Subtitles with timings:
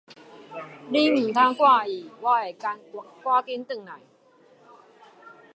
[0.89, 2.79] 你毋通掛意，我會趕
[3.45, 3.99] 緊轉來